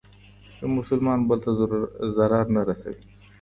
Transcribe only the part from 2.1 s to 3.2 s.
ضرر نه رسوي.